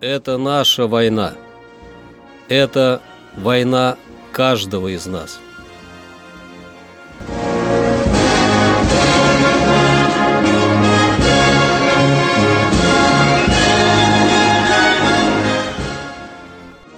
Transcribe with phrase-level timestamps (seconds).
[0.00, 1.32] Это наша война.
[2.48, 3.00] Это
[3.34, 3.96] война
[4.30, 5.40] каждого из нас.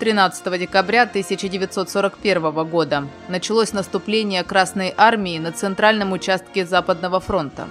[0.02, 7.68] 13 декабря 1941 года началось наступление Красной Армии на центральном участке Западного фронта.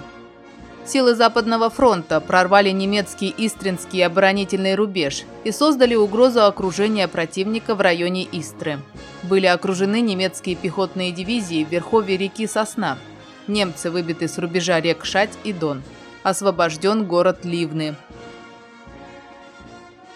[0.86, 8.26] Силы Западного фронта прорвали немецкий Истринский оборонительный рубеж и создали угрозу окружения противника в районе
[8.32, 8.78] Истры.
[9.24, 12.96] Были окружены немецкие пехотные дивизии в верховье реки Сосна.
[13.46, 15.82] Немцы выбиты с рубежа рек Шать и Дон.
[16.22, 17.94] Освобожден город Ливны.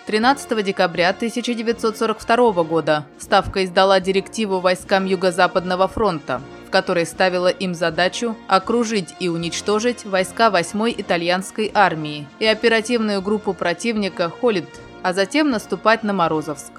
[0.07, 8.37] 13 декабря 1942 года Ставка издала директиву войскам Юго-Западного фронта, в которой ставила им задачу
[8.47, 14.69] окружить и уничтожить войска 8-й итальянской армии и оперативную группу противника «Холид»,
[15.03, 16.71] а затем наступать на Морозовск.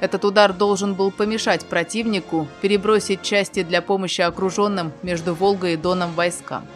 [0.00, 6.14] Этот удар должен был помешать противнику перебросить части для помощи окруженным между Волгой и Доном
[6.14, 6.66] войскам.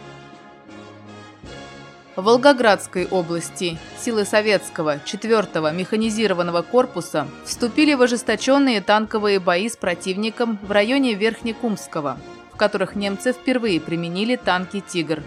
[2.17, 10.57] В Волгоградской области силы советского 4-го механизированного корпуса вступили в ожесточенные танковые бои с противником
[10.63, 12.17] в районе Верхнекумского,
[12.51, 15.21] в которых немцы впервые применили танки «Тигр».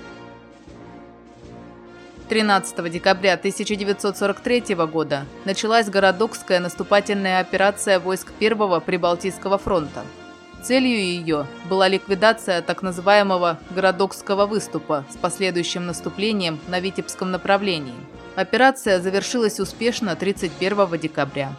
[2.28, 10.02] 13 декабря 1943 года началась городокская наступательная операция войск Первого Прибалтийского фронта–
[10.62, 17.94] Целью ее была ликвидация так называемого «городокского выступа» с последующим наступлением на Витебском направлении.
[18.36, 21.52] Операция завершилась успешно 31 декабря.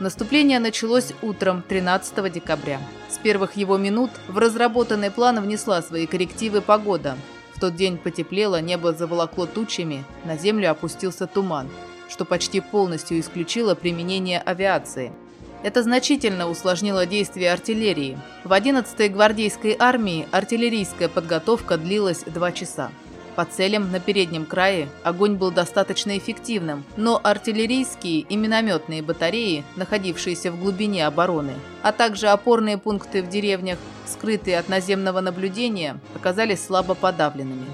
[0.00, 2.78] Наступление началось утром 13 декабря.
[3.08, 7.16] С первых его минут в разработанный план внесла свои коррективы погода.
[7.54, 11.70] В тот день потеплело, небо заволокло тучами, на землю опустился туман,
[12.10, 15.10] что почти полностью исключило применение авиации–
[15.64, 18.18] это значительно усложнило действия артиллерии.
[18.44, 22.90] В 11-й гвардейской армии артиллерийская подготовка длилась два часа.
[23.34, 30.52] По целям на переднем крае огонь был достаточно эффективным, но артиллерийские и минометные батареи, находившиеся
[30.52, 36.94] в глубине обороны, а также опорные пункты в деревнях, скрытые от наземного наблюдения, оказались слабо
[36.94, 37.66] подавленными.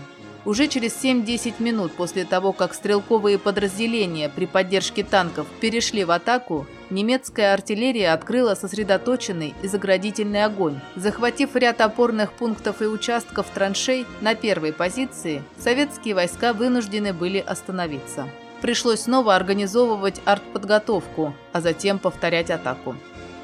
[0.47, 6.67] Уже через 7-10 минут после того, как стрелковые подразделения при поддержке танков перешли в атаку,
[6.91, 10.81] немецкая артиллерия открыла сосредоточенный и заградительный огонь.
[10.97, 18.29] Захватив ряд опорных пунктов и участков траншей на первой позиции, советские войска вынуждены были остановиться.
[18.61, 22.97] Пришлось снова организовывать артподготовку, а затем повторять атаку.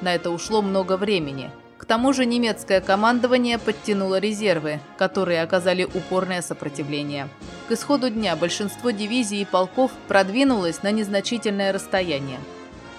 [0.02, 6.42] На это ушло много времени– к тому же немецкое командование подтянуло резервы, которые оказали упорное
[6.42, 7.28] сопротивление.
[7.68, 12.40] К исходу дня большинство дивизий и полков продвинулось на незначительное расстояние.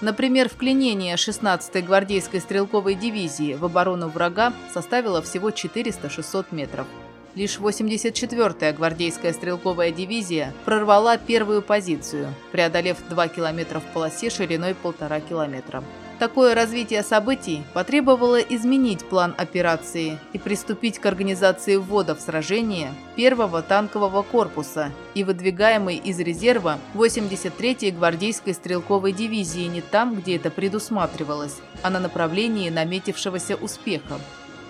[0.00, 6.86] Например, вклинение 16-й гвардейской стрелковой дивизии в оборону врага составило всего 400-600 метров.
[7.34, 15.28] Лишь 84-я гвардейская стрелковая дивизия прорвала первую позицию, преодолев 2 километра в полосе шириной 1,5
[15.28, 15.82] километра.
[16.18, 23.62] Такое развитие событий потребовало изменить план операции и приступить к организации ввода в сражение первого
[23.62, 31.58] танкового корпуса и выдвигаемой из резерва 83-й гвардейской стрелковой дивизии не там, где это предусматривалось,
[31.82, 34.18] а на направлении наметившегося успеха.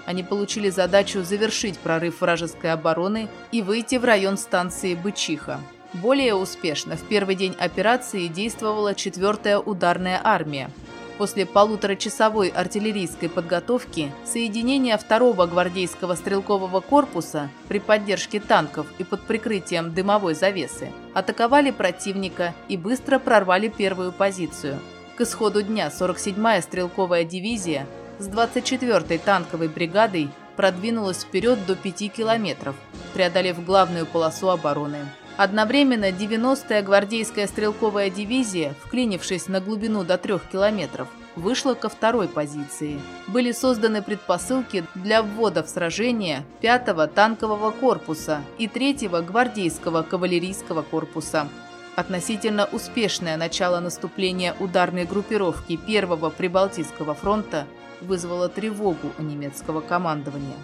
[0.05, 5.61] Они получили задачу завершить прорыв вражеской обороны и выйти в район станции Бычиха.
[5.95, 10.71] Более успешно в первый день операции действовала 4-я ударная армия,
[11.19, 19.93] После полуторачасовой артиллерийской подготовки соединения 2-го гвардейского стрелкового корпуса при поддержке танков и под прикрытием
[19.93, 24.79] дымовой завесы атаковали противника и быстро прорвали первую позицию.
[25.17, 27.89] К исходу дня 47-я стрелковая дивизия
[28.21, 32.77] с 24-й танковой бригадой продвинулась вперед до 5 километров,
[33.15, 35.01] преодолев главную полосу обороны.
[35.39, 41.07] Одновременно 90-я гвардейская стрелковая дивизия, вклинившись на глубину до 3 километров,
[41.37, 42.99] вышла ко второй позиции.
[43.29, 51.47] Были созданы предпосылки для ввода в сражение 5-го танкового корпуса и 3-го гвардейского кавалерийского корпуса.
[51.95, 57.65] Относительно успешное начало наступления ударной группировки 1-го Прибалтийского фронта
[58.01, 60.59] вызвало тревогу у немецкого командования.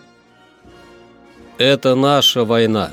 [1.58, 2.90] Это наша война.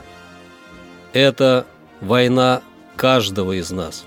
[1.14, 1.66] Это
[2.00, 2.62] война
[2.96, 4.06] каждого из нас.